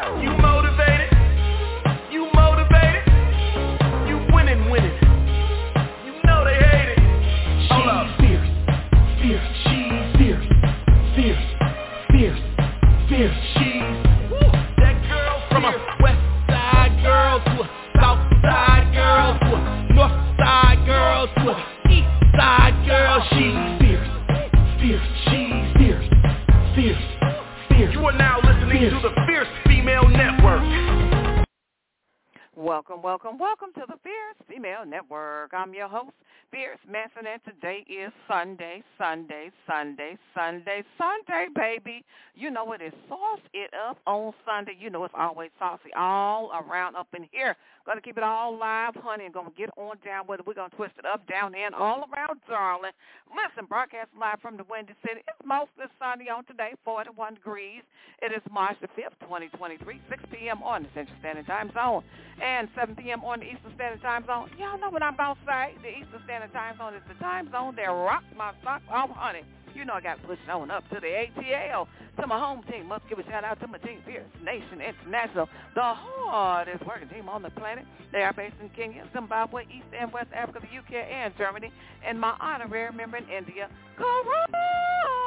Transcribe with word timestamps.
You 0.00 0.39
Welcome, 32.60 33.00
welcome, 33.00 33.38
welcome 33.38 33.70
to 33.72 33.86
the 33.88 33.94
Fierce 34.02 34.36
Female 34.46 34.84
Network. 34.84 35.52
I'm 35.54 35.72
your 35.72 35.88
host, 35.88 36.12
Fierce 36.50 36.78
Manson, 36.86 37.24
and 37.26 37.40
today 37.42 37.86
is 37.88 38.12
Sunday, 38.28 38.82
Sunday, 38.98 39.50
Sunday, 39.66 40.18
Sunday, 40.34 40.84
Sunday, 40.98 41.46
baby. 41.56 42.04
You 42.34 42.50
know 42.50 42.64
what 42.64 42.82
it 42.82 42.88
is 42.88 42.92
sauce 43.08 43.40
it 43.54 43.70
up 43.88 43.96
on 44.06 44.34
Sunday. 44.44 44.76
You 44.78 44.90
know 44.90 45.04
it's 45.04 45.14
always 45.16 45.48
saucy 45.58 45.88
all 45.96 46.50
around 46.52 46.96
up 46.96 47.08
in 47.16 47.26
here. 47.32 47.56
Gonna 47.90 48.02
keep 48.02 48.18
it 48.18 48.22
all 48.22 48.56
live, 48.56 48.94
honey, 49.02 49.24
and 49.24 49.34
gonna 49.34 49.50
get 49.58 49.68
on 49.76 49.96
down 50.04 50.28
with 50.28 50.38
it. 50.38 50.46
We're 50.46 50.54
gonna 50.54 50.70
twist 50.76 50.94
it 50.96 51.04
up, 51.04 51.26
down, 51.26 51.56
and 51.56 51.74
all 51.74 52.06
around, 52.06 52.38
darling. 52.48 52.92
Listen, 53.34 53.66
broadcast 53.66 54.10
live 54.14 54.38
from 54.40 54.56
the 54.56 54.62
Windy 54.70 54.94
City. 55.02 55.26
It's 55.26 55.42
mostly 55.44 55.90
sunny 55.98 56.30
on 56.30 56.44
today, 56.44 56.78
41 56.84 57.34
degrees. 57.34 57.82
It 58.22 58.30
is 58.30 58.42
March 58.48 58.76
the 58.80 58.86
5th, 58.94 59.18
2023, 59.26 59.82
6 60.08 60.22
p.m. 60.30 60.62
on 60.62 60.84
the 60.84 60.88
Central 60.94 61.18
Standard 61.18 61.48
Time 61.48 61.72
Zone 61.74 62.04
and 62.40 62.68
7 62.78 62.94
p.m. 62.94 63.24
on 63.24 63.40
the 63.40 63.46
Eastern 63.46 63.74
Standard 63.74 64.02
Time 64.02 64.24
Zone. 64.24 64.50
Y'all 64.56 64.78
know 64.78 64.90
what 64.90 65.02
I'm 65.02 65.16
going 65.16 65.34
to 65.34 65.42
say. 65.42 65.74
The 65.82 65.90
Eastern 65.90 66.22
Standard 66.30 66.52
Time 66.52 66.78
Zone 66.78 66.94
is 66.94 67.02
the 67.08 67.18
time 67.18 67.50
zone 67.50 67.74
that 67.74 67.90
rocks 67.90 68.30
my 68.38 68.54
socks 68.62 68.86
off, 68.86 69.10
honey. 69.10 69.42
You 69.74 69.84
know 69.84 69.94
I 69.94 70.00
got 70.00 70.20
to 70.20 70.26
push 70.26 70.38
on 70.50 70.70
up 70.70 70.88
to 70.90 71.00
the 71.00 71.06
ATL, 71.06 71.86
to 72.20 72.26
my 72.26 72.38
home 72.38 72.62
team. 72.70 72.86
Must 72.86 73.08
give 73.08 73.18
a 73.18 73.24
shout 73.24 73.44
out 73.44 73.60
to 73.60 73.66
my 73.66 73.78
team, 73.78 74.00
Fierce 74.04 74.26
Nation 74.44 74.80
International, 74.80 75.48
the 75.74 75.82
hardest 75.82 76.86
working 76.86 77.08
team 77.08 77.28
on 77.28 77.42
the 77.42 77.50
planet. 77.50 77.84
They 78.12 78.22
are 78.22 78.32
based 78.32 78.56
in 78.60 78.68
Kenya, 78.70 79.08
Zimbabwe, 79.12 79.64
East 79.64 79.86
and 79.98 80.12
West 80.12 80.28
Africa, 80.34 80.60
the 80.60 80.78
UK, 80.78 81.04
and 81.04 81.32
Germany. 81.38 81.72
And 82.06 82.20
my 82.20 82.34
honorary 82.40 82.92
member 82.92 83.18
in 83.18 83.28
India, 83.28 83.68
Karan 83.96 85.19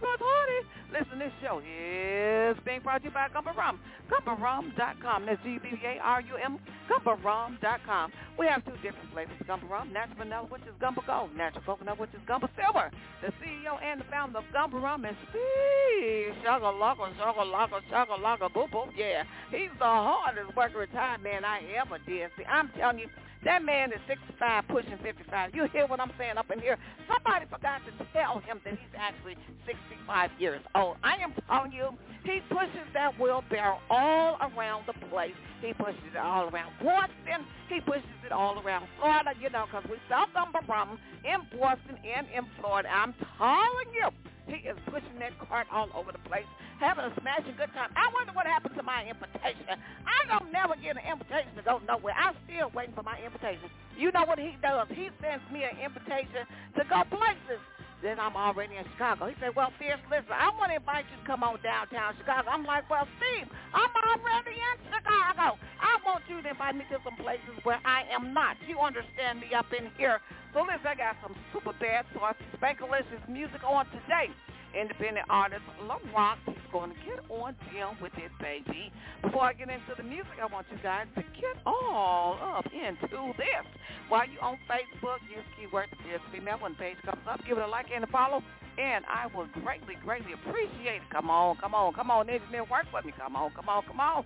Bhattani. 0.00 0.58
Listen, 0.92 1.18
this 1.18 1.32
show 1.42 1.60
is 1.60 2.56
being 2.64 2.80
brought 2.80 3.02
to 3.02 3.08
you 3.08 3.10
by 3.10 3.28
Gumba 3.28 3.54
Rum. 3.56 3.78
GumbaRum.com. 4.10 5.26
That's 5.26 5.42
G-B-A-R-U-M. 5.44 6.58
GumbaRum.com. 6.88 8.12
We 8.38 8.46
have 8.46 8.64
two 8.64 8.72
different 8.82 9.12
flavors 9.12 9.36
of 9.48 9.60
Rum. 9.70 9.92
Natural 9.92 10.16
vanilla, 10.18 10.46
which 10.48 10.62
is 10.62 10.74
Gumba 10.80 11.04
Gold. 11.06 11.36
Natural 11.36 11.62
coconut, 11.64 11.98
which 11.98 12.10
is 12.14 12.20
Gumba 12.26 12.48
Silver. 12.56 12.90
The 13.20 13.28
CEO 13.44 13.76
and 13.82 14.00
the 14.00 14.04
founder 14.10 14.38
of 14.38 14.44
Gumba 14.54 14.80
Rum 14.82 15.04
is 15.04 15.16
Steve 15.28 16.34
Shagalaka, 16.44 17.12
Shagalaka, 17.20 17.80
Shagalaka, 17.92 18.48
boop, 18.52 18.70
boop. 18.70 18.88
Yeah, 18.96 19.24
he's 19.50 19.70
the 19.78 19.84
hardest 19.84 20.56
working 20.56 20.78
retired 20.78 21.22
man 21.22 21.44
I 21.44 21.60
ever 21.76 21.98
did. 22.06 22.30
See, 22.38 22.44
I'm 22.44 22.70
telling 22.78 23.00
you, 23.00 23.08
that 23.44 23.64
man 23.64 23.92
is 23.92 24.00
65, 24.08 24.64
pushing 24.68 24.98
55. 25.02 25.54
You 25.54 25.68
hear 25.72 25.86
what 25.86 26.00
I'm 26.00 26.12
saying 26.18 26.38
up 26.38 26.50
in 26.50 26.60
here? 26.60 26.76
Somebody 27.06 27.46
forgot 27.46 27.80
to 27.86 27.92
tell 28.12 28.40
him 28.40 28.60
that 28.64 28.74
he's 28.74 28.94
actually 28.98 29.36
65 29.66 30.30
years 30.38 30.60
old. 30.74 30.96
I 31.04 31.16
am 31.22 31.32
telling 31.46 31.72
you, 31.72 31.90
he 32.24 32.40
pushes 32.50 32.86
that 32.94 33.18
wheelbarrow 33.20 33.78
all 33.90 34.36
around 34.40 34.84
the 34.86 34.94
place. 35.08 35.34
He 35.60 35.72
pushes 35.72 36.02
it 36.12 36.18
all 36.18 36.48
around 36.48 36.72
Boston. 36.82 37.46
He 37.68 37.80
pushes 37.80 38.04
it 38.24 38.32
all 38.32 38.60
around 38.60 38.86
Florida, 38.98 39.32
you 39.40 39.50
know, 39.50 39.66
because 39.66 39.88
we 39.88 39.96
Gumba 40.10 40.66
Rum 40.68 40.98
in 41.24 41.58
Boston 41.58 41.96
and 42.04 42.26
in 42.34 42.44
Florida. 42.60 42.88
I'm 42.88 43.14
telling 43.38 43.94
you, 43.94 44.08
he 44.48 44.64
is 44.64 44.76
pushing 44.88 45.20
that 45.20 45.36
cart 45.48 45.68
all 45.70 45.88
over 45.94 46.12
the 46.12 46.22
place, 46.24 46.48
having 46.80 47.04
a 47.04 47.12
smashing 47.20 47.54
good 47.60 47.72
time. 47.76 47.92
I 47.94 48.08
wonder 48.16 48.32
what 48.32 48.46
happened 48.46 48.74
to 48.76 48.82
my 48.82 49.04
invitation. 49.04 49.76
I 50.08 50.20
don't 50.26 50.50
never 50.50 50.74
get 50.80 50.96
an 50.96 51.04
invitation 51.04 51.52
to 51.56 51.62
go 51.62 51.80
nowhere. 51.86 52.16
I'm 52.16 52.34
still 52.48 52.72
waiting 52.72 52.94
for 52.96 53.04
my 53.04 53.20
invitation. 53.20 53.68
You 53.96 54.10
know 54.12 54.24
what 54.24 54.38
he 54.38 54.56
does? 54.62 54.88
He 54.88 55.12
sends 55.20 55.44
me 55.52 55.68
an 55.68 55.76
invitation 55.76 56.48
to 56.76 56.82
go 56.88 57.04
places. 57.12 57.60
Then 58.02 58.20
I'm 58.20 58.36
already 58.36 58.76
in 58.76 58.84
Chicago. 58.94 59.26
He 59.26 59.34
said, 59.40 59.56
well, 59.56 59.72
Fierce, 59.78 59.98
listen, 60.06 60.30
I 60.30 60.54
want 60.54 60.70
to 60.70 60.78
invite 60.78 61.04
you 61.10 61.18
to 61.18 61.26
come 61.26 61.42
on 61.42 61.58
downtown 61.66 62.14
Chicago. 62.14 62.46
I'm 62.46 62.62
like, 62.62 62.88
well, 62.88 63.08
Steve, 63.18 63.50
I'm 63.74 63.90
already 63.90 64.54
in 64.54 64.76
Chicago. 64.86 65.58
I 65.82 65.98
want 66.06 66.22
you 66.30 66.40
to 66.40 66.48
invite 66.48 66.76
me 66.76 66.86
to 66.94 66.98
some 67.02 67.16
places 67.18 67.58
where 67.64 67.82
I 67.84 68.06
am 68.14 68.32
not. 68.32 68.54
You 68.66 68.78
understand 68.78 69.40
me 69.42 69.50
up 69.50 69.66
in 69.74 69.90
here. 69.98 70.22
So 70.54 70.62
listen, 70.62 70.86
I 70.86 70.94
got 70.94 71.16
some 71.22 71.34
super 71.52 71.74
bad 71.74 72.06
sauce, 72.14 72.38
spankalicious 72.54 73.26
music 73.28 73.66
on 73.66 73.86
today. 73.90 74.30
Independent 74.78 75.26
artist 75.28 75.64
LaRock 75.82 76.38
going 76.72 76.90
to 76.90 76.96
get 77.04 77.20
on 77.30 77.54
down 77.74 77.96
with 78.00 78.12
it, 78.16 78.30
baby. 78.40 78.92
Before 79.22 79.42
I 79.42 79.52
get 79.52 79.68
into 79.68 79.94
the 79.96 80.02
music, 80.02 80.38
I 80.40 80.46
want 80.46 80.66
you 80.70 80.78
guys 80.82 81.06
to 81.16 81.22
get 81.22 81.56
all 81.66 82.38
up 82.40 82.66
into 82.72 83.32
this. 83.36 83.64
While 84.08 84.28
you 84.28 84.38
on 84.40 84.58
Facebook, 84.68 85.18
use 85.28 85.44
keyword 85.58 85.86
the 85.90 86.18
Female. 86.32 86.58
When 86.60 86.72
the 86.72 86.78
page 86.78 86.96
comes 87.04 87.22
up, 87.28 87.40
give 87.46 87.58
it 87.58 87.64
a 87.64 87.66
like 87.66 87.86
and 87.94 88.04
a 88.04 88.06
follow, 88.08 88.42
and 88.78 89.04
I 89.06 89.26
will 89.34 89.48
greatly, 89.62 89.96
greatly 90.04 90.32
appreciate 90.32 91.02
it. 91.02 91.10
Come 91.10 91.30
on, 91.30 91.56
come 91.56 91.74
on, 91.74 91.94
come 91.94 92.10
on, 92.10 92.28
engineer, 92.28 92.64
work 92.64 92.86
with 92.92 93.04
me. 93.04 93.12
Come 93.18 93.36
on, 93.36 93.50
come 93.52 93.68
on, 93.68 93.82
come 93.84 94.00
on. 94.00 94.24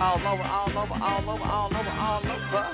All 0.00 0.16
over, 0.16 0.42
all 0.42 0.70
over, 0.70 0.94
all 1.04 1.30
over, 1.30 1.44
all 1.44 1.76
over, 1.76 1.90
all 1.90 2.24
over. 2.24 2.64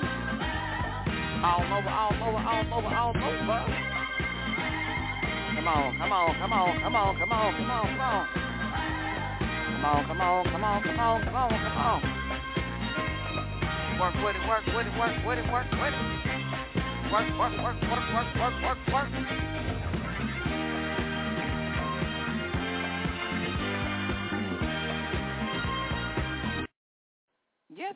All 1.43 1.61
over, 1.61 1.89
all 1.89 2.13
over, 2.23 2.39
all 2.39 2.65
over, 2.73 2.95
all 2.95 3.09
over. 3.09 3.59
Come 5.55 5.67
on, 5.67 5.97
come 5.97 6.13
on, 6.13 6.35
come 6.39 6.53
on, 6.53 6.79
come 6.79 6.95
on, 6.95 7.17
come 7.19 7.31
on, 7.33 7.53
come 7.57 7.71
on, 7.71 7.87
come 7.87 7.99
on. 7.99 8.27
Come 9.75 9.85
on, 9.85 10.05
come 10.07 10.21
on, 10.21 10.45
come 10.45 10.63
on, 10.63 10.83
come 10.83 10.99
on, 10.99 11.23
come 11.23 11.35
on, 11.35 11.49
come 11.49 11.77
on. 11.77 12.01
Work 13.99 14.15
with 14.23 14.35
it, 14.37 14.47
work 14.47 14.65
with 14.67 14.87
it, 14.87 14.93
work 14.97 15.25
with 15.27 15.39
it, 15.39 15.51
work 15.51 15.71
with 15.71 15.93
it. 15.93 15.99
Work, 17.11 17.27
work, 17.37 17.53
work, 17.61 17.81
work, 17.91 18.05
work, 18.13 18.35
work, 18.39 18.55
work, 18.63 18.79
work. 18.93 19.96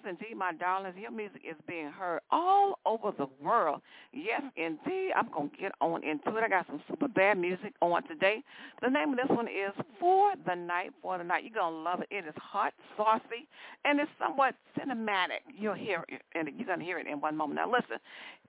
Yes, 0.03 0.15
indeed, 0.19 0.37
my 0.37 0.53
darlings. 0.53 0.95
Your 0.97 1.11
music 1.11 1.41
is 1.49 1.57
being 1.67 1.91
heard 1.91 2.20
all 2.31 2.79
over 2.85 3.11
the 3.17 3.27
world. 3.43 3.81
Yes, 4.13 4.41
indeed. 4.55 5.11
I'm 5.15 5.29
going 5.31 5.49
to 5.49 5.57
get 5.57 5.71
on 5.81 6.03
into 6.03 6.35
it. 6.37 6.43
I 6.43 6.49
got 6.49 6.67
some 6.67 6.81
super 6.89 7.07
bad 7.07 7.37
music 7.37 7.73
on 7.81 8.03
today. 8.07 8.43
The 8.81 8.89
name 8.89 9.11
of 9.11 9.17
this 9.17 9.29
one 9.29 9.47
is 9.47 9.73
For 9.99 10.33
the 10.45 10.55
Night, 10.55 10.91
For 11.01 11.17
the 11.17 11.23
Night. 11.23 11.43
You're 11.43 11.53
going 11.53 11.73
to 11.73 11.79
love 11.79 12.01
it. 12.01 12.07
It 12.09 12.27
is 12.27 12.33
hot, 12.37 12.73
saucy, 12.97 13.47
and 13.85 13.99
it's 13.99 14.11
somewhat 14.19 14.55
cinematic. 14.77 15.43
You'll 15.57 15.73
hear 15.73 16.03
it, 16.07 16.21
and 16.35 16.49
you're 16.55 16.67
going 16.67 16.79
to 16.79 16.85
hear 16.85 16.99
it 16.99 17.07
in 17.07 17.19
one 17.21 17.35
moment. 17.35 17.59
Now, 17.59 17.71
listen. 17.71 17.97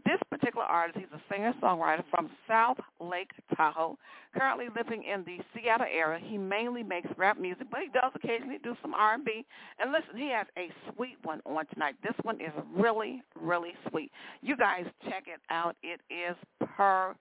This 0.04 0.18
particular 0.30 0.64
artist, 0.64 0.98
he's 0.98 1.06
a 1.14 1.22
singer-songwriter 1.32 2.02
from 2.10 2.28
South 2.48 2.78
Lake 3.00 3.30
Tahoe, 3.56 3.96
currently 4.36 4.66
living 4.74 5.04
in 5.04 5.22
the 5.24 5.38
Seattle 5.54 5.86
area. 5.88 6.18
He 6.20 6.36
mainly 6.36 6.82
makes 6.82 7.06
rap 7.16 7.38
music, 7.38 7.68
but 7.70 7.82
he 7.82 7.88
does 7.88 8.10
occasionally 8.16 8.58
do 8.64 8.74
some 8.82 8.94
R&B. 8.94 9.44
And 9.78 9.92
listen, 9.92 10.16
he 10.16 10.28
has 10.30 10.48
a 10.58 10.70
sweet 10.92 11.18
one 11.22 11.40
on 11.46 11.66
tonight. 11.72 11.94
This 12.02 12.14
one 12.22 12.40
is 12.40 12.50
really, 12.74 13.22
really 13.40 13.71
sweet. 13.88 14.10
You 14.40 14.56
guys 14.56 14.86
check 15.04 15.24
it 15.26 15.40
out. 15.50 15.76
It 15.82 16.00
is 16.10 16.36
perfection. 16.60 17.16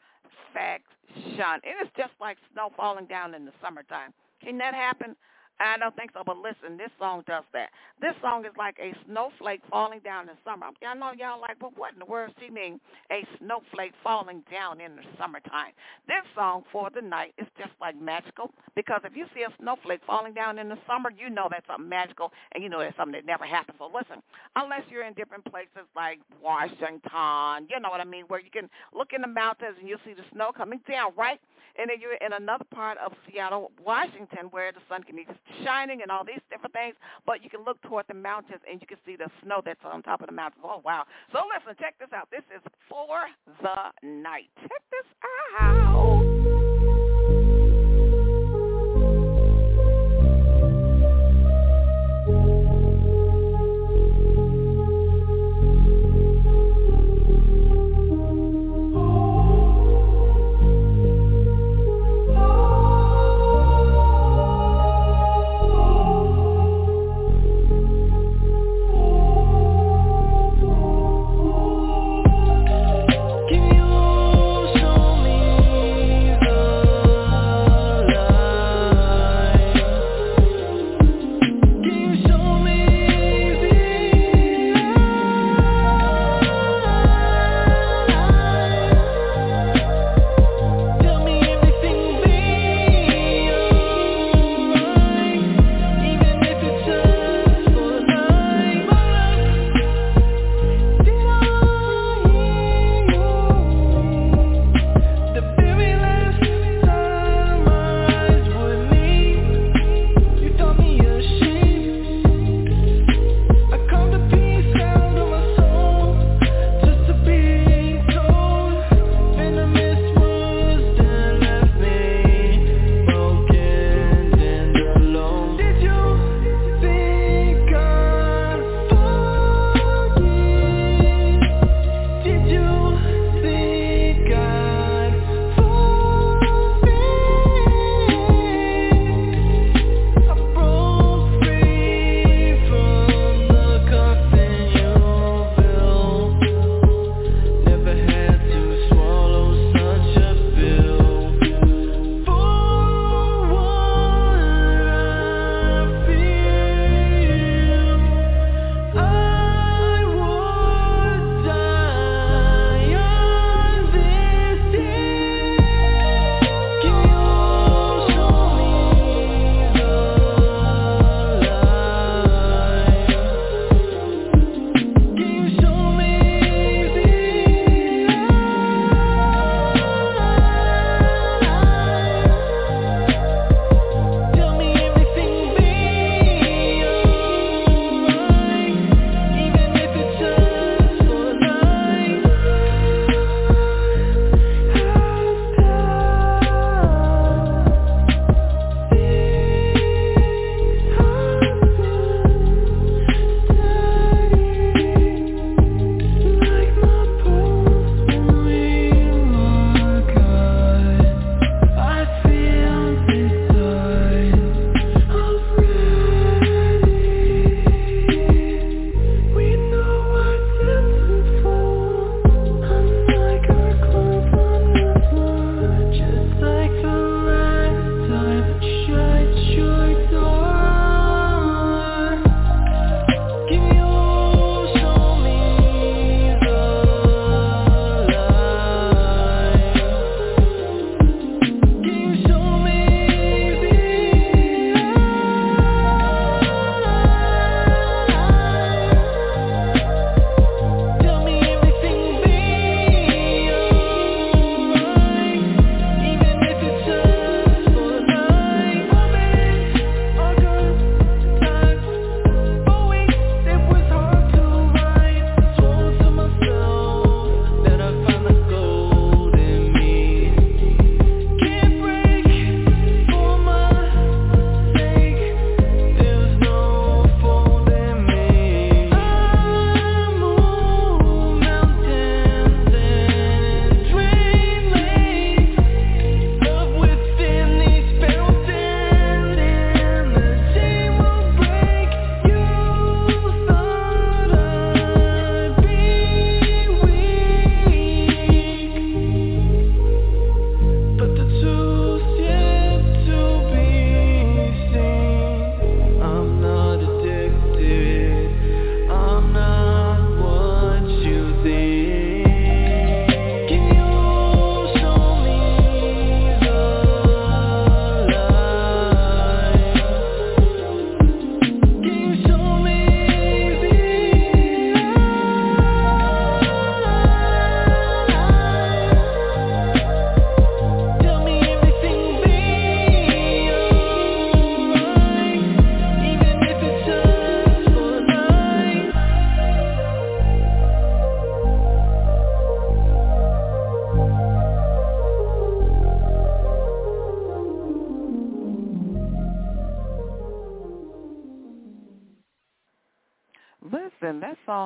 It 1.64 1.86
is 1.86 1.90
just 1.98 2.14
like 2.20 2.38
snow 2.54 2.70
falling 2.76 3.06
down 3.06 3.34
in 3.34 3.46
the 3.46 3.52
summertime. 3.62 4.14
Can 4.44 4.58
that 4.60 4.74
happen? 4.74 5.16
I 5.62 5.78
don't 5.78 5.96
think 5.96 6.12
so, 6.14 6.24
but 6.26 6.38
listen, 6.38 6.78
this 6.78 6.92
song 7.00 7.24
does 7.28 7.46
that. 7.54 7.70
This 8.02 8.16
song 8.22 8.46
is 8.46 8.54
like 8.58 8.78
a 8.82 8.94
snowflake 9.06 9.62
falling 9.70 10.02
down 10.02 10.30
in 10.30 10.36
summer. 10.46 10.68
I 10.86 10.96
know 10.96 11.12
y'all 11.18 11.42
like, 11.42 11.60
but 11.60 11.78
what 11.78 11.94
in 11.94 12.00
the 12.00 12.06
world 12.06 12.34
she 12.42 12.50
mean? 12.50 12.80
A 13.12 13.26
snowflake 13.40 13.94
falling 14.04 14.44
down 14.52 14.82
in 14.82 14.96
the 14.98 15.04
summertime. 15.20 15.74
This 16.08 16.26
song 16.36 16.64
for 16.72 16.90
the 16.94 17.02
night 17.02 17.34
is 17.38 17.48
just 17.58 17.72
like 17.82 18.00
magical 18.02 18.52
because 18.76 19.02
if 19.06 19.16
you 19.16 19.26
see 19.36 19.44
a 19.44 19.54
snowflake 19.62 20.02
falling 20.08 20.34
down 20.34 20.60
in 20.60 20.70
the 20.70 20.80
summer, 20.88 21.12
you 21.12 21.30
know 21.30 21.48
that's 21.52 21.68
something 21.68 21.90
magical 21.90 22.34
and 22.54 22.64
you 22.64 22.70
know 22.70 22.80
that's 22.80 22.98
something 22.98 23.14
that 23.14 23.28
never 23.28 23.46
happens. 23.46 23.78
So 23.80 23.88
listen, 23.94 24.24
unless 24.58 24.84
you're 24.90 25.06
in 25.08 25.14
different 25.14 25.46
places 25.46 25.86
like 25.96 26.20
Washington, 26.44 27.70
you 27.70 27.80
know 27.80 27.90
what 27.92 28.02
I 28.02 28.06
mean, 28.06 28.26
where 28.30 28.42
you 28.42 28.52
can 28.52 28.70
look 28.94 29.14
in 29.14 29.22
the 29.22 29.30
mountains 29.30 29.78
and 29.80 29.88
you'll 29.90 30.04
see 30.06 30.14
the 30.16 30.26
snow 30.34 30.52
coming 30.56 30.82
down, 30.90 31.14
right? 31.18 31.40
And 31.78 31.90
then 31.90 31.98
you're 32.00 32.16
in 32.16 32.34
another 32.34 32.66
part 32.74 32.98
of 32.98 33.14
Seattle, 33.28 33.72
Washington, 33.84 34.48
where 34.52 34.72
the 34.72 34.80
sun 34.90 35.04
can 35.04 35.16
be 35.16 35.26
just 35.26 35.40
shining 35.64 36.02
and 36.02 36.12
all 36.12 36.24
these 36.26 36.42
different 36.50 36.74
things, 36.74 36.96
but 37.26 37.44
you 37.44 37.50
can 37.50 37.64
look 37.64 37.82
toward 37.84 38.06
the 38.08 38.14
mountains 38.14 38.62
and 38.70 38.82
you 38.82 38.88
can 38.88 38.98
see 39.06 39.16
the 39.16 39.30
snow 39.44 39.62
that's 39.64 39.80
on 39.84 40.04
top 40.04 40.22
of 40.22 40.28
the 40.28 40.34
mountains. 40.34 40.64
Oh, 40.64 40.82
wow. 40.84 41.04
So 41.32 41.40
listen, 41.48 41.76
check 41.80 41.96
this 42.00 42.10
out. 42.14 42.30
This 42.32 42.44
is 42.56 42.62
For 42.90 43.26
the 43.62 44.08
Night. 44.08 44.50
Check 44.62 44.84
this 44.92 45.08
out. 45.60 46.21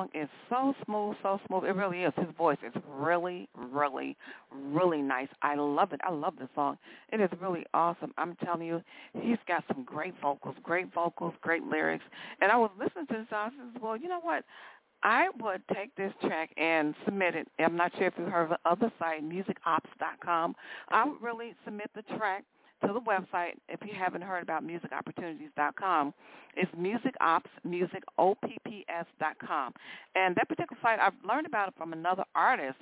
Song 0.06 0.20
is 0.20 0.28
so 0.48 0.74
smooth, 0.84 1.16
so 1.22 1.40
smooth. 1.46 1.64
It 1.64 1.74
really 1.74 2.02
is. 2.02 2.12
His 2.16 2.34
voice 2.36 2.58
is 2.66 2.72
really, 2.88 3.48
really, 3.54 4.16
really 4.52 5.02
nice. 5.02 5.28
I 5.42 5.54
love 5.56 5.92
it. 5.92 6.00
I 6.04 6.10
love 6.10 6.34
the 6.38 6.48
song. 6.54 6.78
It 7.12 7.20
is 7.20 7.30
really 7.40 7.64
awesome. 7.74 8.12
I'm 8.18 8.36
telling 8.44 8.66
you, 8.66 8.82
he's 9.20 9.38
got 9.46 9.64
some 9.68 9.84
great 9.84 10.14
vocals, 10.20 10.56
great 10.62 10.92
vocals, 10.92 11.34
great 11.40 11.62
lyrics. 11.62 12.04
And 12.40 12.50
I 12.50 12.56
was 12.56 12.70
listening 12.78 13.06
to 13.08 13.14
this 13.14 13.26
song. 13.30 13.50
I 13.52 13.72
said, 13.72 13.82
well, 13.82 13.96
you 13.96 14.08
know 14.08 14.20
what? 14.20 14.44
I 15.02 15.28
would 15.40 15.62
take 15.74 15.94
this 15.94 16.12
track 16.22 16.50
and 16.56 16.94
submit 17.04 17.34
it. 17.34 17.48
I'm 17.58 17.76
not 17.76 17.92
sure 17.96 18.06
if 18.06 18.14
you 18.18 18.24
heard 18.24 18.44
of 18.44 18.50
the 18.50 18.58
other 18.68 18.90
site, 18.98 19.22
musicops.com. 19.22 20.54
I 20.88 21.04
would 21.04 21.20
really 21.20 21.54
submit 21.64 21.90
the 21.94 22.02
track 22.16 22.44
to 22.84 22.92
the 22.92 23.00
website 23.00 23.54
if 23.68 23.80
you 23.82 23.92
haven't 23.96 24.22
heard 24.22 24.42
about 24.42 24.66
musicopportunities.com. 24.66 26.14
It's 26.56 26.70
musicops, 26.76 27.50
music, 27.64 28.02
O-P-P-S 28.18 29.06
dot 29.20 29.36
com. 29.38 29.72
And 30.14 30.34
that 30.36 30.48
particular 30.48 30.80
site, 30.82 30.98
I've 30.98 31.12
learned 31.26 31.46
about 31.46 31.68
it 31.68 31.74
from 31.76 31.92
another 31.92 32.24
artist 32.34 32.78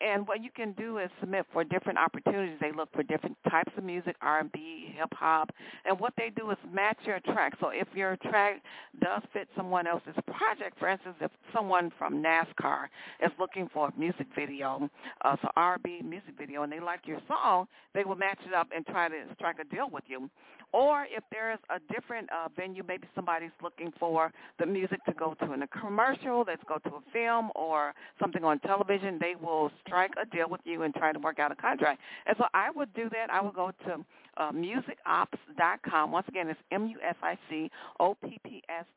and 0.00 0.26
what 0.26 0.42
you 0.42 0.50
can 0.54 0.72
do 0.72 0.98
is 0.98 1.10
submit 1.20 1.46
for 1.52 1.64
different 1.64 1.98
opportunities. 1.98 2.56
They 2.60 2.72
look 2.72 2.92
for 2.92 3.02
different 3.02 3.36
types 3.50 3.72
of 3.76 3.84
music, 3.84 4.16
R&B, 4.20 4.94
hip 4.96 5.12
hop, 5.12 5.50
and 5.84 5.98
what 5.98 6.12
they 6.16 6.30
do 6.34 6.50
is 6.50 6.58
match 6.72 6.98
your 7.06 7.20
track. 7.20 7.54
So 7.60 7.68
if 7.68 7.88
your 7.94 8.16
track 8.16 8.62
does 9.00 9.22
fit 9.32 9.48
someone 9.56 9.86
else's 9.86 10.14
project, 10.26 10.78
for 10.78 10.88
instance, 10.88 11.16
if 11.20 11.30
someone 11.54 11.92
from 11.98 12.22
NASCAR 12.22 12.86
is 13.24 13.30
looking 13.38 13.68
for 13.72 13.88
a 13.88 13.98
music 13.98 14.26
video, 14.34 14.88
uh, 15.22 15.36
so 15.40 15.48
R&B 15.56 16.02
music 16.02 16.34
video, 16.36 16.62
and 16.62 16.72
they 16.72 16.80
like 16.80 17.06
your 17.06 17.20
song, 17.28 17.66
they 17.94 18.04
will 18.04 18.16
match 18.16 18.38
it 18.46 18.54
up 18.54 18.68
and 18.74 18.84
try 18.86 19.08
to 19.08 19.14
strike 19.34 19.56
a 19.60 19.74
deal 19.74 19.88
with 19.90 20.04
you. 20.06 20.28
Or 20.74 21.06
if 21.08 21.22
there 21.30 21.52
is 21.52 21.60
a 21.70 21.78
different 21.92 22.28
uh, 22.32 22.48
venue, 22.56 22.82
maybe 22.82 23.06
somebody's 23.14 23.52
looking 23.62 23.92
for 23.96 24.32
the 24.58 24.66
music 24.66 24.98
to 25.04 25.12
go 25.12 25.34
to 25.34 25.52
in 25.52 25.62
a 25.62 25.68
commercial, 25.68 26.42
let's 26.44 26.64
go 26.66 26.78
to 26.78 26.96
a 26.96 27.00
film 27.12 27.52
or 27.54 27.94
something 28.20 28.42
on 28.42 28.58
television, 28.58 29.16
they 29.20 29.36
will 29.40 29.70
strike 29.86 30.10
a 30.20 30.26
deal 30.26 30.48
with 30.50 30.60
you 30.64 30.82
and 30.82 30.92
try 30.92 31.12
to 31.12 31.18
work 31.20 31.38
out 31.38 31.52
a 31.52 31.54
contract. 31.54 32.00
And 32.26 32.36
so 32.36 32.46
I 32.54 32.72
would 32.72 32.92
do 32.92 33.08
that. 33.10 33.32
I 33.32 33.40
would 33.40 33.54
go 33.54 33.70
to 33.86 34.04
uh, 34.36 34.52
musicops.com. 34.52 36.12
Once 36.12 36.26
again, 36.28 36.48
it's 36.48 36.60
M-U-S-I-C-O-P-P-S 36.72 37.24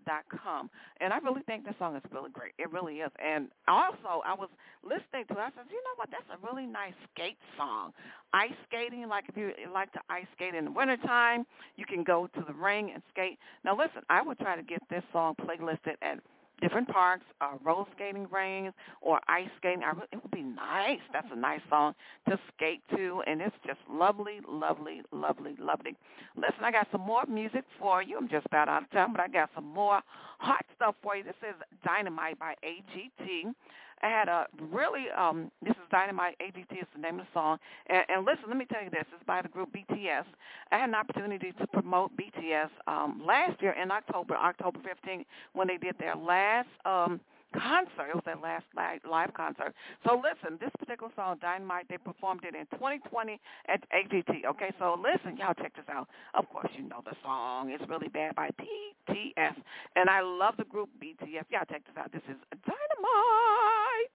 dot 0.06 0.24
com. 0.44 0.70
And 1.00 1.14
I 1.14 1.18
really 1.20 1.42
think 1.44 1.66
this 1.66 1.76
song 1.80 1.96
is 1.96 2.04
really 2.12 2.32
great. 2.32 2.54
It 2.58 2.72
really 2.72 2.98
is. 2.98 3.12
And 3.24 3.48
also, 3.68 4.22
I 4.26 4.34
was 4.34 4.50
listening 4.84 5.26
to 5.30 5.34
it. 5.34 5.40
I 5.40 5.50
said, 5.56 5.66
you 5.70 5.82
know 5.84 5.96
what? 5.98 6.10
That's 6.12 6.30
a 6.32 6.38
really 6.46 6.66
nice 6.66 6.94
skate 7.14 7.38
song. 7.58 7.94
Ice 8.34 8.52
skating, 8.68 9.08
like 9.08 9.26
if 9.30 9.38
you 9.38 9.54
like 9.74 9.92
to 9.94 10.00
ice 10.10 10.28
skate 10.36 10.56
in 10.56 10.66
the 10.66 10.72
wintertime, 10.72 11.46
you 11.76 11.86
can 11.86 12.04
go 12.04 12.28
to 12.36 12.44
the 12.48 12.54
ring 12.54 12.92
and 12.94 13.02
skate. 13.12 13.40
Now, 13.64 13.78
listen, 13.78 14.02
I 14.10 14.22
would 14.22 14.40
try 14.40 14.56
to 14.56 14.64
get 14.64 14.82
this 14.90 15.04
song 15.12 15.36
playlisted 15.42 15.96
at 16.02 16.20
different 16.62 16.88
parks, 16.88 17.26
uh, 17.42 17.52
roller 17.64 17.86
skating 17.96 18.28
rings, 18.32 18.74
or 19.02 19.20
ice 19.28 19.50
skating. 19.58 19.84
I, 19.84 19.92
it 20.12 20.22
would 20.22 20.32
be 20.32 20.44
nice. 20.44 21.00
That's 21.14 21.28
a 21.32 21.36
nice 21.36 21.62
song 21.70 21.94
to 22.30 22.40
skate 22.56 22.82
to, 22.96 23.22
and 23.28 23.42
it's 23.42 23.56
just 23.66 23.80
lovely, 23.90 24.40
lovely, 24.48 25.02
lovely, 25.12 25.56
lovely. 25.60 25.96
Listen, 26.36 26.64
I 26.64 26.72
got 26.72 26.88
some 26.92 27.02
more 27.02 27.26
music 27.28 27.64
for 27.80 28.02
you. 28.02 28.18
I'm 28.18 28.30
just 28.30 28.46
about 28.46 28.70
out 28.70 28.84
of 28.84 28.92
time, 28.92 29.12
but 29.12 29.22
I 29.22 29.28
got 29.28 29.50
some 29.56 29.66
more 29.66 30.02
hot 30.40 30.66
stuff 30.76 30.96
for 31.02 31.16
you. 31.16 31.24
This 31.24 31.36
is 31.42 31.56
Dynamite 31.84 32.40
by 32.40 32.56
AGT. 32.64 33.54
I 34.02 34.10
had 34.10 34.28
a 34.28 34.46
really 34.72 35.06
um 35.18 35.52
this 35.62 35.72
is 35.72 35.84
Dynamite 35.92 36.38
AGT 36.40 36.72
is 36.80 36.88
the 36.96 37.02
name 37.02 37.20
of 37.20 37.26
the 37.26 37.32
song. 37.34 37.58
And, 37.88 38.04
and 38.10 38.26
listen, 38.26 38.46
let 38.48 38.58
me 38.58 38.66
tell 38.66 38.84
you 38.84 38.90
this, 38.90 39.06
it's 39.14 39.24
by 39.26 39.42
the 39.42 39.50
group 39.50 39.70
BTS. 39.74 40.26
I 40.72 40.78
had 40.78 40.90
an 40.90 40.96
opportunity 40.96 41.54
to 41.60 41.68
promote 41.68 42.12
BTS 42.18 42.70
um 42.88 43.22
last 43.26 43.62
year 43.62 43.74
in 43.74 43.92
October, 43.92 44.36
October 44.36 44.80
15th, 44.80 45.26
when 45.54 45.68
they 45.68 45.78
did 45.78 45.96
their 46.00 46.16
last 46.16 46.70
um 46.86 47.20
concert. 47.58 48.10
It 48.10 48.16
was 48.16 48.24
their 48.26 48.38
last 48.38 48.66
live, 48.76 49.34
concert. 49.34 49.74
So 50.06 50.22
listen, 50.22 50.58
this 50.60 50.72
particular 50.80 51.12
song, 51.16 51.38
Dynamite, 51.42 51.88
they 51.90 51.98
performed 51.98 52.42
it 52.44 52.56
in 52.56 52.66
2020 52.78 53.40
at 53.68 53.82
AGT. 53.92 54.46
Okay, 54.46 54.72
so 54.80 54.98
listen, 55.02 55.38
y'all 55.38 55.54
check 55.54 55.76
this 55.76 55.86
out. 55.90 56.08
Of 56.34 56.50
course, 56.50 56.70
you 56.78 56.88
know 56.88 57.02
the 57.04 57.16
song. 57.24 57.70
It's 57.70 57.84
really 57.90 58.10
bad 58.10 58.36
by 58.36 58.50
BTS, 58.60 59.56
and 59.96 60.10
I 60.10 60.22
love 60.22 60.56
the 60.58 60.66
group 60.66 60.90
BTS. 61.02 61.46
Y'all 61.50 61.68
check 61.70 61.84
this 61.86 61.98
out. 61.98 62.12
This 62.12 62.24
is 62.30 62.38
Dynamite. 62.66 64.12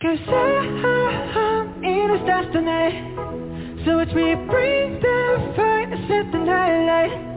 Cause 0.00 0.18
I'm 0.28 1.84
in 1.84 2.10
a 2.10 2.26
destiny 2.26 3.84
So 3.84 3.96
watch 3.96 4.12
me 4.14 4.34
bring 4.34 5.00
the 5.00 5.52
fire, 5.56 5.90
set 6.08 6.30
the 6.32 6.38
night 6.38 6.86
light 6.86 7.31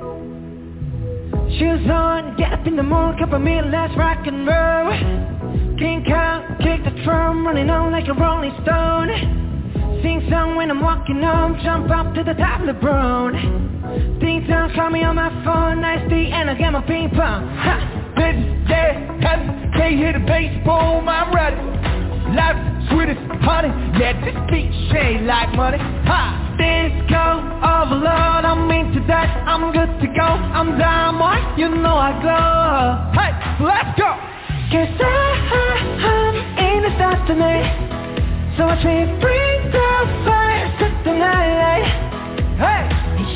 Shoes 1.60 1.90
on, 1.90 2.36
get 2.36 2.52
up 2.52 2.68
in 2.68 2.76
the 2.76 2.84
morning, 2.84 3.18
cup 3.18 3.32
of 3.32 3.42
me, 3.42 3.62
let's 3.62 3.96
rock 3.96 4.28
and 4.28 4.46
roll. 4.46 4.92
King 5.80 6.04
Kong, 6.04 6.44
kick 6.60 6.84
the 6.84 6.92
drum, 7.04 7.48
running 7.48 7.70
on 7.70 7.94
like 7.94 8.10
a 8.10 8.14
rolling 8.14 8.52
stone. 8.64 9.08
Sing 10.04 10.28
song 10.30 10.58
when 10.58 10.70
I'm 10.70 10.82
walking 10.82 11.22
home, 11.22 11.58
jump 11.64 11.90
up 11.92 12.14
to 12.16 12.24
the 12.24 12.34
top 12.34 12.60
of 12.60 12.68
the 12.68 12.74
brown 12.74 14.20
Ding 14.20 14.46
dong, 14.50 14.74
call 14.76 14.90
me 14.90 15.04
on 15.04 15.16
my 15.16 15.30
phone, 15.46 15.80
nice 15.80 16.04
tea, 16.10 16.30
and 16.34 16.50
I 16.50 16.56
get 16.56 16.74
my 16.74 16.82
ping 16.82 17.10
pong. 17.12 17.48
Ha! 17.48 18.12
Baby, 18.18 18.44
yeah, 18.68 19.16
heavy, 19.24 19.48
can't 19.80 20.20
the 20.20 20.28
bass, 20.28 20.52
boom, 20.66 21.08
I'm 21.08 21.34
ready. 21.34 21.56
Life 22.36 22.60
sweet 22.92 23.16
as 23.16 23.42
honey, 23.48 23.72
yeah, 23.98 24.12
this 24.26 24.36
beat 24.52 24.72
shade 24.92 25.22
like 25.22 25.56
money. 25.56 25.78
Ha! 25.80 26.45
Disco 26.58 27.26
overload, 27.60 28.44
oh, 28.46 28.52
I'm 28.56 28.72
into 28.72 29.06
that, 29.08 29.30
I'm 29.48 29.72
good 29.72 29.92
to 30.02 30.08
go. 30.08 30.24
I'm 30.24 30.78
diamond, 30.78 31.60
you 31.60 31.70
know 31.70 31.96
I 31.96 32.12
glow. 32.24 33.12
Hey, 33.12 33.32
let's 33.64 33.98
go! 34.00 34.10
Cause 34.72 34.90
I, 35.00 35.06
I'm 36.02 36.36
in 36.58 36.84
the 36.84 36.92
stars 36.98 37.22
tonight 37.28 37.70
So 38.58 38.66
watch 38.66 38.84
me 38.84 39.06
bring 39.22 39.72
the 39.72 39.90
fire, 40.26 40.68
set 40.80 41.04
the 41.06 41.14
night 41.14 41.54
light 41.62 41.86
Hey! 42.58 42.84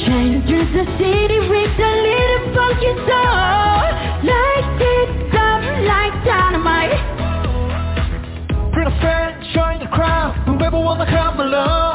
Shining 0.05 0.41
through 0.47 0.65
the 0.73 0.85
city 0.97 1.39
with 1.39 1.79
a 1.79 1.93
little 2.07 2.55
funky 2.55 2.93
soul. 3.05 3.83
Light 4.25 4.79
it 4.79 5.35
up 5.35 5.61
like 5.85 6.15
dynamite. 6.25 6.97
Pretty 8.73 8.91
fair, 9.01 9.37
showing 9.53 9.79
the 9.79 9.87
crowd. 9.87 10.33
Whoever 10.47 10.79
wanna 10.79 11.05
come 11.05 11.39
along 11.39 11.88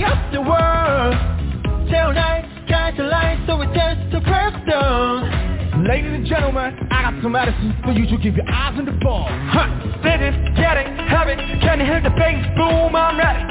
right 0.00 0.04
up 0.04 0.32
the 0.32 0.40
world 0.40 1.88
Tail 1.90 2.12
night, 2.12 2.48
skies 2.66 2.94
align, 2.98 3.44
so 3.46 3.56
we 3.56 3.66
dance 3.74 4.00
to 4.12 4.20
perfection 4.20 5.42
Ladies 5.82 6.12
and 6.14 6.26
gentlemen, 6.26 6.78
I 6.92 7.10
got 7.10 7.22
some 7.22 7.32
medicine 7.32 7.74
for 7.82 7.90
you 7.90 8.06
to 8.06 8.16
keep 8.22 8.36
your 8.36 8.48
eyes 8.48 8.78
on 8.78 8.84
the 8.84 8.94
ball. 9.02 9.26
Huh, 9.50 9.66
spit 9.98 10.22
it, 10.22 10.54
get 10.54 10.76
it, 10.78 10.86
have 11.10 11.26
it, 11.26 11.38
can 11.58 11.80
you 11.80 11.86
hear 11.86 12.00
the 12.00 12.14
bass 12.14 12.38
boom, 12.54 12.94
I'm 12.94 13.18
ready. 13.18 13.42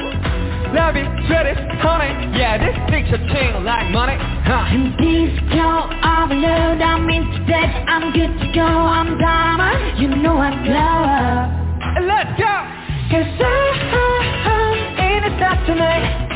Love 0.72 0.96
it, 0.96 1.04
sweat 1.28 1.44
it, 1.44 1.58
honey, 1.84 2.08
yeah, 2.38 2.56
this 2.56 2.72
thing's 2.88 3.12
a 3.12 3.18
ting 3.18 3.64
like 3.64 3.90
money. 3.92 4.16
Huh. 4.48 4.72
And 4.72 4.96
disco 4.96 5.92
overload, 6.00 6.80
I'm 6.80 7.10
into 7.10 7.44
that, 7.52 7.84
I'm 7.88 8.12
good 8.16 8.32
to 8.40 8.52
go. 8.54 8.64
I'm 8.64 9.18
diamond, 9.18 10.00
you 10.00 10.08
know 10.08 10.38
I 10.38 10.56
glow 10.64 12.06
Let's 12.06 12.32
go! 12.40 12.54
Cause 13.12 13.28
I, 13.44 13.82
I'm 14.48 15.04
in 15.04 15.30
the 15.30 15.36
stars 15.36 15.66
tonight 15.66 16.31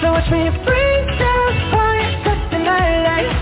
So 0.00 0.12
watch 0.12 0.30
me 0.30 0.46
bring 0.64 1.00
the 1.18 1.34
fire, 1.74 2.22
set 2.22 2.40
the 2.52 2.58
night 2.58 3.02
light 3.02 3.32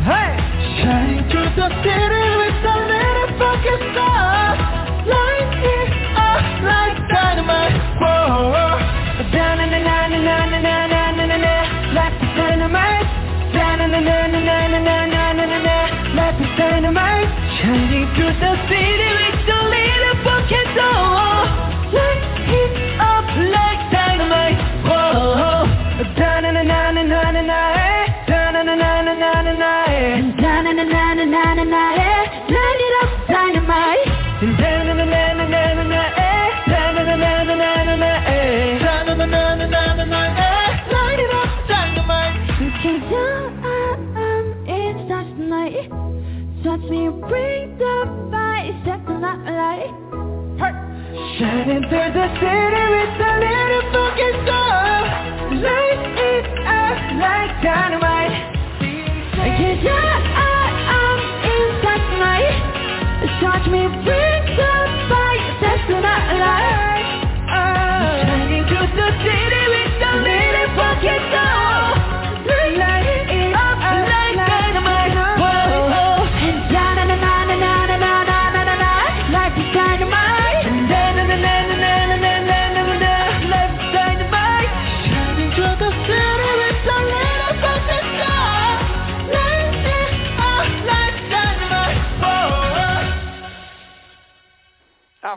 Hey! 0.00 0.32
Shining 0.80 1.28
through 1.28 1.52
the 1.60 1.68
city 1.84 2.26
with 2.40 2.64
a 2.64 2.76
little 2.88 3.30
focus 3.36 3.80
star 3.92 4.56
Light 5.12 5.39
the 52.12 52.26
city 52.40 52.99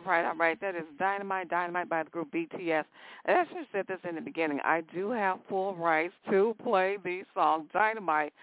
right, 0.01 0.25
all 0.25 0.35
right. 0.35 0.59
That 0.61 0.75
is 0.75 0.83
Dynamite, 0.97 1.49
Dynamite 1.49 1.89
by 1.89 2.03
the 2.03 2.09
group 2.09 2.31
BTS. 2.31 2.85
And 3.25 3.37
I 3.37 3.45
should 3.45 3.67
said 3.71 3.85
this 3.87 3.99
in 4.07 4.15
the 4.15 4.21
beginning. 4.21 4.59
I 4.63 4.81
do 4.93 5.11
have 5.11 5.39
full 5.49 5.75
rights 5.75 6.13
to 6.29 6.55
play 6.63 6.97
the 7.03 7.23
song 7.33 7.67
Dynamite 7.73 8.33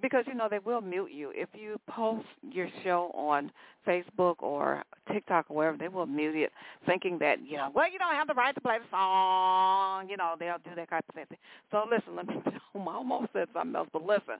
because 0.00 0.24
you 0.26 0.34
know 0.34 0.48
they 0.50 0.58
will 0.58 0.80
mute 0.80 1.10
you 1.12 1.32
if 1.34 1.48
you 1.54 1.80
post 1.88 2.26
your 2.42 2.68
show 2.84 3.10
on 3.14 3.50
Facebook 3.86 4.36
or 4.40 4.84
TikTok 5.12 5.46
or 5.48 5.56
wherever. 5.56 5.76
They 5.76 5.88
will 5.88 6.06
mute 6.06 6.36
it, 6.36 6.52
thinking 6.86 7.18
that 7.20 7.40
you 7.44 7.56
know, 7.56 7.70
well, 7.74 7.90
you 7.90 7.98
don't 7.98 8.14
have 8.14 8.28
the 8.28 8.34
right 8.34 8.54
to 8.54 8.60
play 8.60 8.78
the 8.78 8.84
song. 8.90 10.08
You 10.08 10.16
know, 10.16 10.34
they'll 10.38 10.58
do 10.64 10.74
that 10.76 10.90
kind 10.90 11.02
of 11.08 11.14
thing. 11.14 11.38
So 11.70 11.84
listen, 11.90 12.16
let 12.16 12.26
me. 12.26 12.36
I 12.74 12.94
almost 12.94 13.32
said 13.32 13.48
something 13.52 13.74
else, 13.74 13.88
but 13.92 14.04
listen. 14.04 14.36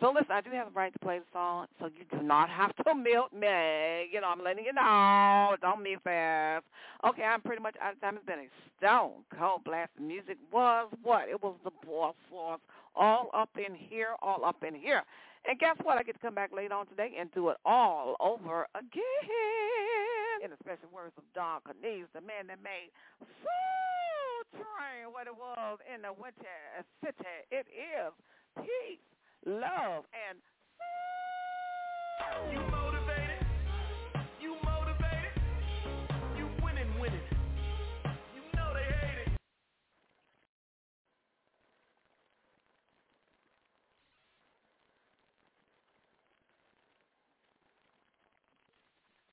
So 0.00 0.10
listen, 0.10 0.30
I 0.32 0.40
do 0.40 0.50
have 0.50 0.66
the 0.68 0.72
right 0.72 0.92
to 0.92 0.98
play 0.98 1.18
the 1.18 1.24
song, 1.32 1.66
so 1.78 1.86
you 1.86 2.04
do 2.10 2.24
not 2.24 2.48
have 2.48 2.74
to 2.76 2.94
mute 2.94 3.32
me. 3.32 4.08
You 4.12 4.20
know, 4.20 4.28
I'm 4.28 4.42
letting 4.42 4.64
you 4.64 4.72
know. 4.72 5.56
Don't 5.60 5.82
mute 5.82 6.00
fast. 6.02 6.64
Okay, 7.06 7.22
I'm 7.22 7.40
pretty 7.40 7.62
much 7.62 7.76
out 7.80 7.92
of 7.92 8.00
time. 8.00 8.16
It's 8.16 8.26
been 8.26 8.38
a 8.38 8.48
stone 8.78 9.22
cold 9.38 9.64
blast. 9.64 9.90
The 9.96 10.02
music 10.02 10.38
was 10.52 10.88
what? 11.02 11.28
It 11.28 11.42
was 11.42 11.54
the 11.64 11.70
boss 11.86 12.14
force 12.30 12.60
all 12.94 13.30
up 13.34 13.50
in 13.56 13.74
here, 13.74 14.14
all 14.22 14.44
up 14.44 14.62
in 14.66 14.74
here. 14.74 15.02
And 15.44 15.58
guess 15.58 15.76
what? 15.82 15.98
I 15.98 16.02
get 16.02 16.14
to 16.14 16.20
come 16.20 16.34
back 16.34 16.52
later 16.52 16.74
on 16.74 16.86
today 16.86 17.12
and 17.18 17.30
do 17.32 17.48
it 17.48 17.56
all 17.64 18.16
over 18.20 18.66
again. 18.74 20.44
In 20.44 20.50
the 20.50 20.56
special 20.60 20.88
words 20.94 21.12
of 21.18 21.24
Don 21.34 21.60
Cornelius, 21.62 22.08
the 22.14 22.20
man 22.20 22.46
that 22.48 22.62
made 22.62 22.90
Soul 23.18 24.62
Train 24.62 25.12
what 25.12 25.26
it 25.26 25.34
was 25.34 25.78
in 25.92 26.02
the 26.02 26.12
winter 26.12 26.46
city. 27.02 27.24
It 27.50 27.66
is 27.70 28.12
peace, 28.56 29.02
love, 29.46 30.04
and 30.14 30.38